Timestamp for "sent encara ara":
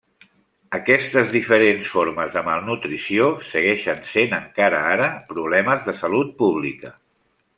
4.15-5.11